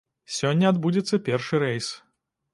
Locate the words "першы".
1.29-1.61